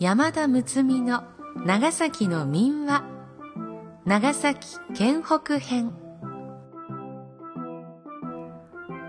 [0.00, 1.24] 山田睦美の
[1.66, 3.04] 長崎の民話。
[4.06, 5.92] 長崎県北編。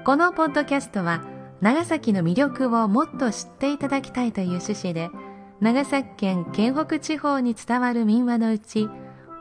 [0.04, 1.24] このポッドキャストは
[1.62, 5.10] 長崎の魅力をもっと知っていただきたいという趣旨で
[5.62, 8.90] 長崎県県北地方に伝わる民話のうち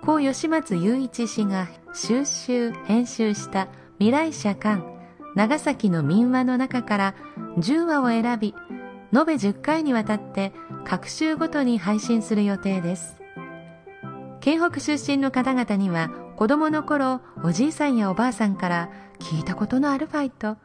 [0.05, 3.67] 高吉松雄一氏が収集編集した
[3.99, 4.85] 未来社館
[5.35, 7.15] 長崎の民話の中から
[7.59, 8.55] 10話を選び
[9.13, 10.53] 延べ10回にわたって
[10.85, 13.21] 各週ごとに配信する予定です。
[14.41, 20.57] 県北出身の方々には子供の頃おじいさんやおばあさんから聞いたことのあるファイト。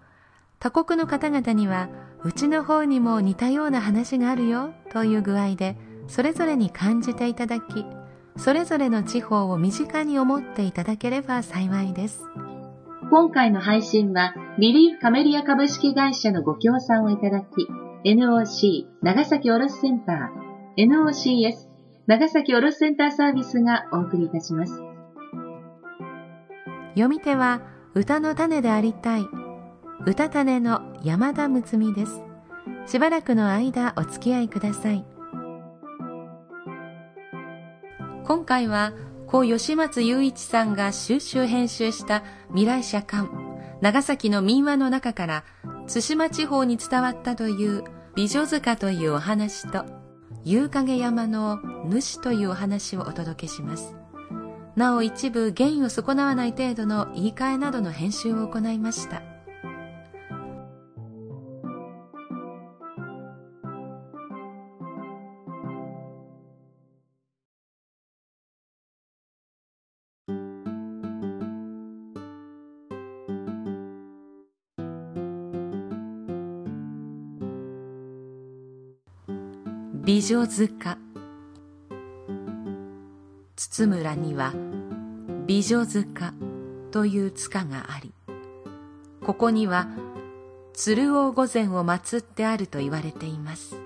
[0.60, 1.90] 他国の方々には
[2.24, 5.78] うちの方にも似たような話があるよという具合で
[6.08, 7.86] それぞれに感じていただき
[8.38, 12.24] それぞれの地方を身近に思っていただければ幸いです。
[13.12, 17.68] 今回の配信はビリーフカメリア株式会社のご協賛をいただき
[18.06, 21.56] NOC 長崎卸センター NOCS
[22.06, 24.80] 長崎卸センターサービスがお送りいたします。
[26.90, 27.62] 読み手は
[27.96, 29.26] 歌の種でありたい
[30.06, 32.22] 歌種の山田睦美です。
[32.86, 35.04] しばらくの間お付き合いください。
[38.24, 38.94] 今回は
[39.26, 43.28] 故吉松雄一さんが収集編集した未来社館
[43.82, 45.44] 長崎の民話の中から
[45.88, 47.84] 対馬地方に伝わったという
[48.16, 49.84] 美女塚というお話と
[50.46, 53.94] 夕影山の主というお話をお届けします。
[54.78, 59.35] なお一部原意を損なわない程度の言い換えなどの編集を行いました。
[80.06, 81.00] 美女塚。
[83.56, 84.54] 筒村には
[85.48, 86.32] 美女塚
[86.92, 88.14] という塚があり
[89.26, 89.88] ここには
[90.74, 93.78] 鶴王御前を祀ってあると言われています。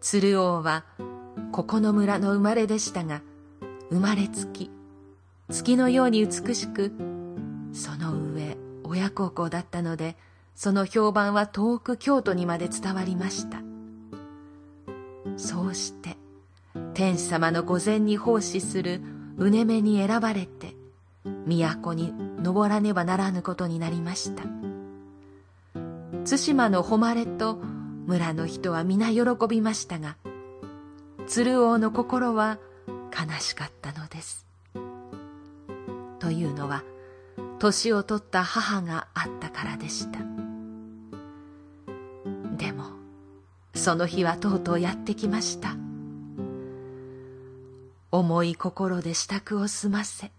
[0.00, 0.86] 鶴王は
[1.52, 3.20] ここの村の生まれでしたが
[3.90, 4.70] 生まれつき
[5.50, 6.92] 月のように美しく
[7.74, 10.16] その上親孝行だったので
[10.54, 13.65] その評判は遠く京都にまで伝わりました。
[15.36, 16.16] そうして
[16.94, 19.00] 天子様の御前に奉仕する
[19.38, 20.74] うねめに選ばれて
[21.46, 24.44] 都に登らねばならぬことになりました。
[26.28, 27.54] 対馬の誉れと
[28.06, 30.16] 村の人は皆喜びましたが
[31.26, 34.46] 鶴王の心は悲しかったのです。
[36.18, 36.82] というのは
[37.58, 40.45] 年を取った母があったからでした。
[43.86, 45.76] その日はとうとうやってきました。
[48.10, 50.32] 重い心で支度を済ませ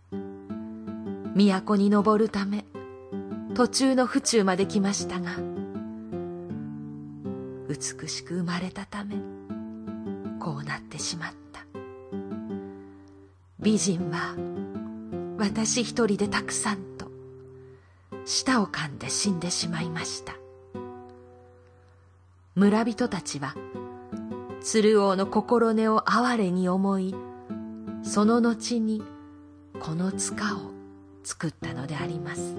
[1.34, 2.66] 都に登るため
[3.54, 5.38] 途中の府中まで来ましたが
[7.70, 9.16] 美しく生まれたため
[10.42, 11.62] こうなってしまった。
[13.62, 14.36] 美人は
[15.38, 17.10] 私一人でたくさんと
[18.26, 20.34] 舌を噛んで死んでしまいました。
[22.58, 23.54] 村人たちは
[24.62, 27.14] 鶴王の心根を哀れに思い
[28.02, 29.04] その後に
[29.80, 30.72] この塚を
[31.24, 32.56] 作ったのであります。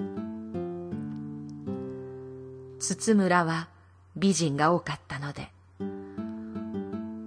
[2.79, 3.67] 筒村は
[4.15, 5.49] 美人が多かったので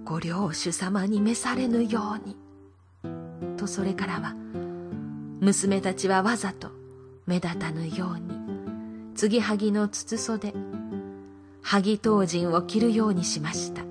[0.03, 2.35] ご領主様に召されぬように
[3.55, 4.33] とそれからは
[5.41, 6.71] 娘たちはわざと
[7.27, 10.55] 目立たぬように継ぎはぎの筒袖
[11.63, 13.83] 萩当人を着るようにしました。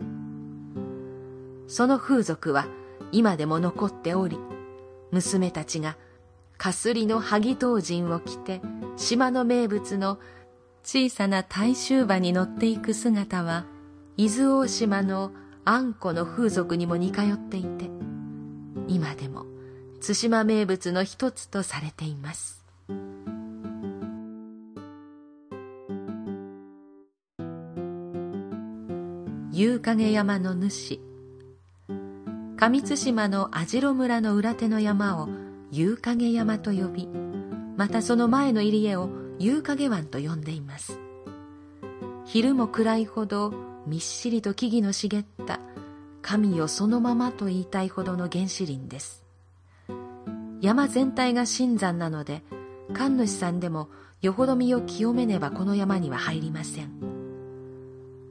[1.67, 2.67] その風俗は
[3.13, 4.39] 今でも残っており
[5.11, 5.97] 娘たちが
[6.59, 8.61] かすりの萩当人を着て
[8.97, 10.19] 島の名物の
[10.85, 13.65] 小さな大衆馬に乗っていく姿は
[14.17, 15.33] 伊豆大島の
[15.65, 17.89] あんこの風俗にも似通っていて
[18.87, 19.47] 今でも
[20.07, 22.65] 対馬名物の一つとされています。
[29.55, 30.99] 夕影山の主。
[32.57, 35.29] 上津島の網代村の裏手の山を
[35.71, 37.07] 夕影山と呼び
[37.77, 40.99] またその前の入り江を夕影湾と呼んでいます。
[42.25, 43.53] 昼も暗いほど
[43.87, 45.61] みっしりと木々の茂った
[46.23, 49.23] 神よそのままと言いたいほどの原始林です。
[50.63, 52.43] 山全体が新山なので
[52.95, 53.91] 神主さんでも
[54.23, 57.12] よほど身を清めねばこの山には入りません。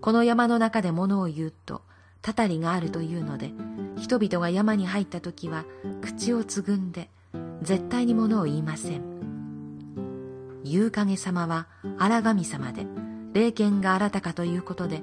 [0.01, 1.83] この山の中で物を言うと
[2.21, 3.51] たたりがあるというので、
[3.97, 5.65] 人々が山に入った時は
[6.01, 7.09] 口をつぐんで
[7.61, 9.03] 絶対に物を言いません。
[10.63, 11.67] 夕影様は
[11.97, 12.85] 荒神様で、
[13.33, 15.01] 霊剣が新たかということで、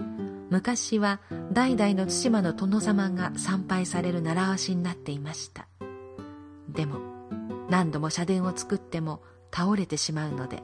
[0.50, 1.20] 昔は
[1.52, 5.66] 代々の対馬の殿様が参拝される習わしになっていました。
[6.68, 7.00] でも、
[7.68, 9.22] 何度も社殿を作っても
[9.52, 10.62] 倒れてしまうので、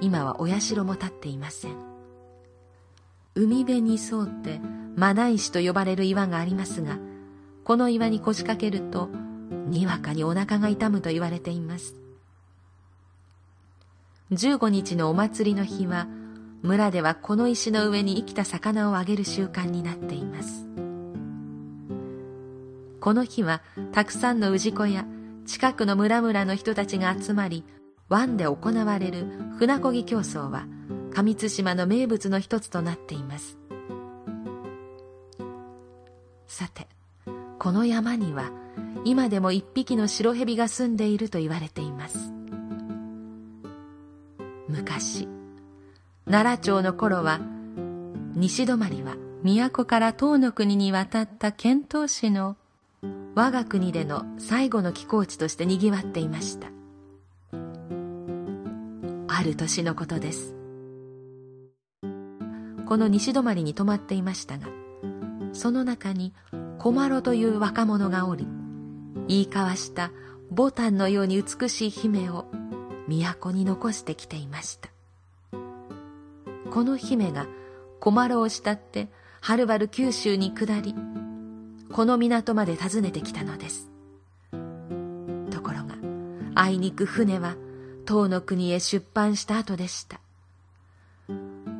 [0.00, 1.97] 今はお社も建っていません。
[3.40, 4.60] 海辺に沿って
[4.96, 6.98] マナ石と呼ばれる岩がありますが、
[7.62, 9.10] この岩に腰掛けると、
[9.68, 11.94] にわかにお腹が痛むと言われています。
[14.32, 16.08] 15日のお祭りの日は、
[16.62, 20.66] 村ではこの石の上に生きた魚をあげる習慣になっています。
[22.98, 23.62] この日は、
[23.92, 25.06] たくさんの氏子や
[25.46, 27.62] 近くの村々の人たちが集まり、
[28.08, 29.26] 湾で行われる
[29.58, 30.66] 船漕ぎ競争は、
[31.18, 33.58] 上津島の名物の一つとなっています。
[36.46, 36.86] さて、
[37.58, 38.52] この山には、
[39.04, 42.32] 今でも一匹の白蛇が住んでいると言われています。
[44.68, 45.26] 昔、
[46.24, 47.40] 奈良町の頃は、
[48.36, 52.56] 西泊は都から東の国に渡った遣唐使の
[53.34, 56.68] 我が国での最後の寄港地として賑わっていました。
[59.26, 60.57] ある年のことです。
[62.88, 64.68] この西泊に泊まっていましたが、
[65.52, 66.32] その中に
[66.78, 68.48] 小丸という若者がおり、
[69.28, 70.10] 言い交わした
[70.50, 72.46] ボタンのように美しい姫を
[73.06, 74.88] 都に残してきていました。
[76.70, 77.46] この姫が
[78.00, 79.08] 小丸を慕って
[79.42, 80.94] はるばる九州に下り、
[81.92, 83.90] この港まで訪ねてきたのです。
[85.50, 85.94] ところが、
[86.54, 87.54] あいにく船は
[88.06, 90.20] 唐の国へ出版した後でした。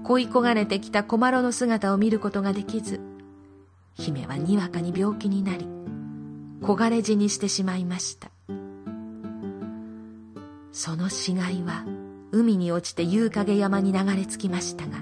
[0.08, 2.98] 恋焦がれてきた小丸の姿を見ることができず、
[3.92, 5.68] 姫はにわかに病気になり、
[6.62, 8.30] 焦がれ死にしてしまいました。
[10.72, 11.84] その死骸は
[12.32, 14.96] 海に落ちて夕影山に流れ着きましたが、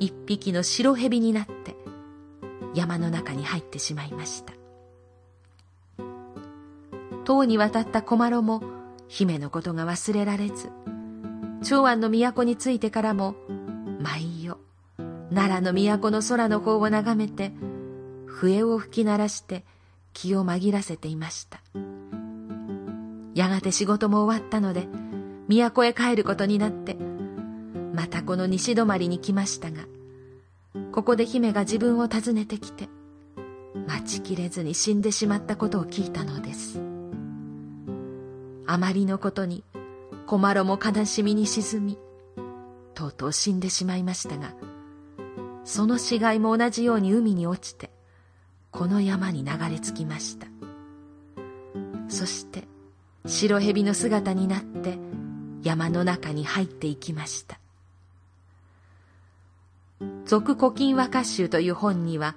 [0.00, 1.76] 一匹の白蛇になって
[2.74, 4.54] 山の中に入ってしまいました。
[7.26, 8.62] 唐に渡った小丸も
[9.06, 10.70] 姫のことが忘れられず、
[11.62, 13.34] 長安の都に着いてからも
[15.30, 17.52] 奈良の都の空の方を眺めて
[18.26, 19.64] 笛を吹き鳴らして
[20.12, 21.60] 気を紛らせていました。
[23.34, 24.88] やがて仕事も終わったので、
[25.48, 26.96] 都へ帰ることになって、
[27.94, 29.82] またこの西泊に来ましたが、
[30.92, 32.88] ここで姫が自分を訪ねてきて、
[33.86, 36.80] 待ちきれずに死んでしまったことを聞いたのです。
[38.66, 39.64] あまりのことに、
[40.26, 41.98] 小丸も悲しみに沈み、
[42.94, 44.52] とうとう死んでしまいましたが、
[45.68, 47.90] その死骸も同じように海に落ちて、
[48.70, 50.46] この山に流れ着きました。
[52.08, 52.64] そして
[53.26, 54.98] 白蛇の姿になって
[55.62, 57.60] 山の中に入っていきました
[60.24, 62.34] 「俗古今和歌集」という本には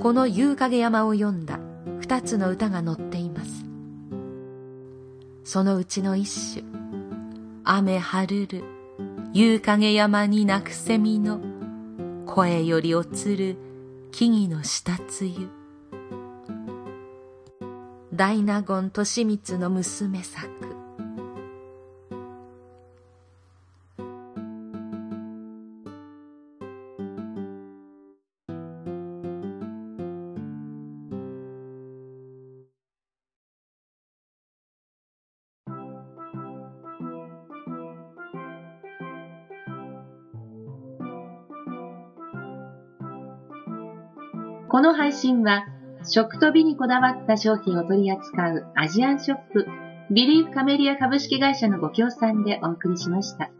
[0.00, 1.60] この夕影山を読んだ
[2.00, 3.64] 二つの歌が載っています。
[5.44, 6.66] そのうちの一首
[7.62, 8.64] 「雨晴るる
[9.32, 11.40] 夕影山に鳴くセミの
[12.36, 13.56] 声より落つる
[14.12, 15.48] 木々の下つゆ」
[18.12, 19.04] 大納言利
[19.38, 20.46] 光の娘作
[44.76, 45.64] この配信は
[46.04, 49.66] 食と美にこだわった商品を取り扱うアジアンショップ、
[50.10, 53.50] ビリーフカメリア株式会社のご協賛でお送りしました。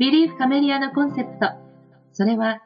[0.00, 1.52] ビリーフカメリアのコンセプト、
[2.10, 2.64] それは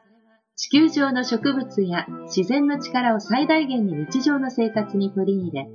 [0.55, 5.67] 地球上の植物や自然の力を最大限に日常の生活に取り入れ、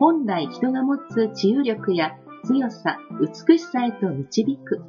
[0.00, 2.98] 本来人が持つ治癒力や強さ、
[3.46, 4.82] 美しさへと導く。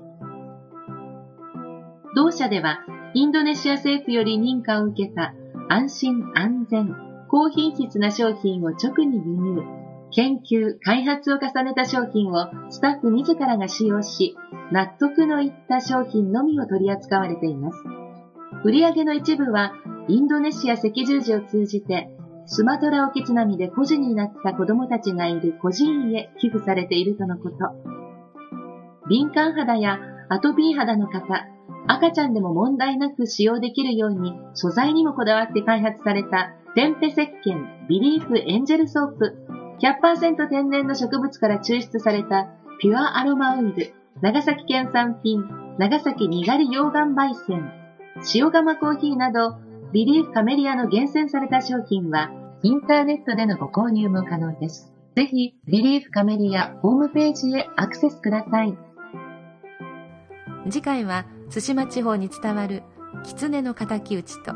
[2.15, 2.79] 同社では、
[3.13, 5.35] インドネシア政府より認可を受けた
[5.69, 6.95] 安心安全
[7.33, 9.63] 高品質な商品を直に輸入、
[10.11, 14.35] 研究、開発を重ねた商品をスタッフ自らが使用し、
[14.71, 17.77] 納得のいった商品のみを取り扱われています。
[18.63, 19.73] 売上の一部は、
[20.07, 22.15] インドネシア赤十字を通じて、
[22.45, 27.55] スマトラ沖津波で孤児になった子供たちがいる孤児院へ寄付されているとのこと。
[29.09, 31.47] 敏感肌やアトピー肌の方、
[31.87, 39.37] 赤ちゃんでも問題なく使用できるように素材にもこだわって開発されたテンペ石鹸ビリーフエンジェルソープ
[39.81, 42.49] 100%天然の植物から抽出された
[42.79, 45.43] ピュアアロマオイル長崎県産品
[45.77, 47.71] 長崎にがり溶岩焙煎
[48.33, 49.57] 塩釜コーヒーなど
[49.91, 52.31] ビリーフカメリアの厳選された商品は
[52.65, 54.93] インターネットでのご購入も可能です。
[55.15, 58.77] ぜひ、ビリーフカメリアホームページへアクセスください。
[60.69, 62.83] 次回は、対馬地方に伝わる
[63.23, 64.53] 狐の敵討ちと、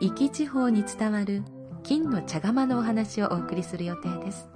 [0.00, 1.42] 壱岐地方に伝わる
[1.82, 4.50] 金の茶釜のお話をお送りする予定です。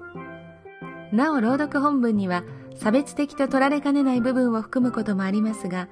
[1.13, 2.45] なお、朗読本文には、
[2.77, 5.89] 差別的と取られかねない部分を含むこともありますが、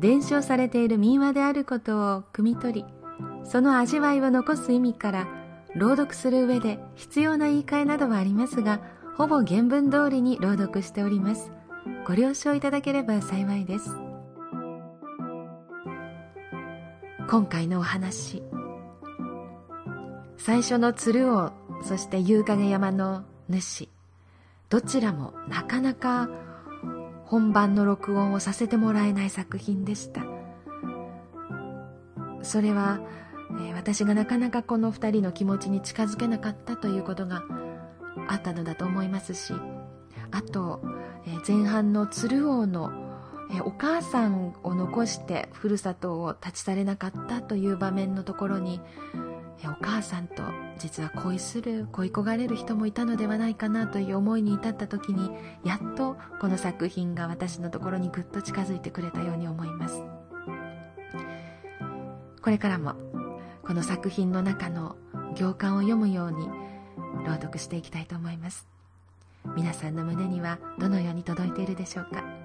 [0.00, 2.84] 伝承されている民話であることを汲み取り、
[3.44, 5.28] その味わいを残す意味から、
[5.74, 8.80] 朗読する上で必要な言い換えなどはありますが、
[9.16, 11.52] ほぼ原文通りに朗読しております。
[12.06, 14.07] ご了承いただければ幸いです。
[17.28, 18.42] 今回のお話。
[20.38, 23.88] 最初の鶴王、そして夕影山の主。
[24.70, 26.28] どちらもなかなか
[27.24, 30.22] 本番の録音をさせてもらえない作品でした。
[32.42, 33.00] それは
[33.60, 37.42] え、私がなかなかこの2人の気持ちに近づけなかったということが
[38.28, 39.54] あったのだと思いますし
[40.30, 40.82] あと、
[41.26, 43.07] え、前半の鶴王の、
[43.50, 48.80] え、お母さんを残してふるさとを立ち去れなかったという場面のところに、
[49.62, 50.42] えお母さんと
[50.78, 55.30] 実は恋する恋焦がれる人もいたのではないかなという思いに至った時に
[55.64, 60.00] やっとこの作品が私のところにぐっと近づいてくれたように思います。
[62.40, 62.94] これからも
[63.64, 64.96] この作品の中の
[65.34, 66.48] 行間を読むように
[67.26, 68.68] 朗読していきたいと思います。
[69.56, 72.37] 皆さんの胸にはどのように届いているでしょうか？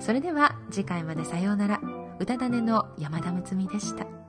[0.00, 1.80] それでは次回までさようなら。
[2.18, 4.25] 歌種の山田睦美でした。